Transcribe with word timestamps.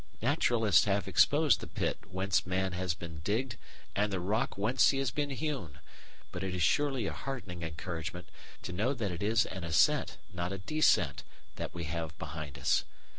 Naturalists 0.23 0.85
have 0.85 1.07
exposed 1.07 1.59
the 1.59 1.67
pit 1.67 1.99
whence 2.09 2.47
man 2.47 2.71
has 2.71 2.95
been 2.95 3.19
digged 3.19 3.57
and 3.95 4.11
the 4.11 4.19
rock 4.19 4.57
whence 4.57 4.89
he 4.89 4.97
has 4.97 5.11
been 5.11 5.29
hewn, 5.29 5.77
but 6.31 6.43
it 6.43 6.55
is 6.55 6.63
surely 6.63 7.05
a 7.05 7.13
heartening 7.13 7.61
encouragement 7.61 8.25
to 8.63 8.73
know 8.73 8.95
that 8.95 9.11
it 9.11 9.21
is 9.21 9.45
an 9.45 9.63
ascent, 9.63 10.17
not 10.33 10.51
a 10.51 10.57
descent, 10.57 11.23
that 11.57 11.75
we 11.75 11.83
have 11.83 12.17
behind 12.17 12.57
us. 12.57 12.83